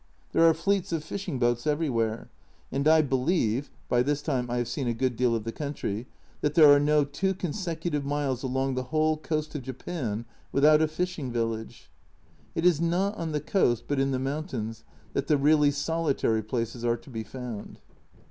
There 0.31 0.49
are 0.49 0.53
fleets 0.55 0.91
of 0.91 1.03
fishing 1.03 1.37
boats 1.37 1.67
everywhere 1.67 2.31
and 2.71 2.87
I 2.87 3.03
believe 3.03 3.69
(by 3.87 4.01
this 4.01 4.23
time 4.23 4.49
I 4.49 4.57
have 4.57 4.67
seen 4.67 4.87
a 4.87 4.95
good 4.95 5.15
deal 5.15 5.35
of 5.35 5.43
the 5.43 5.51
country) 5.51 6.07
that 6.41 6.55
there 6.55 6.71
are 6.73 6.79
no 6.79 7.05
consecutive 7.05 8.01
2 8.01 8.09
miles 8.09 8.41
along 8.41 8.73
the 8.73 8.85
whole 8.85 9.15
coast 9.15 9.53
of 9.53 9.61
Japan 9.61 10.25
without 10.51 10.81
a 10.81 10.87
fishing 10.87 11.31
village! 11.31 11.91
It 12.55 12.65
is 12.65 12.81
not 12.81 13.15
on 13.15 13.31
the 13.31 13.39
coast, 13.41 13.83
but 13.87 13.99
in 13.99 14.09
the 14.09 14.17
mountains 14.17 14.83
that 15.13 15.27
the 15.27 15.37
really 15.37 15.69
solitary 15.69 16.41
places 16.41 16.83
are 16.83 16.97
to 16.97 17.09
be 17.11 17.23
found. 17.23 17.79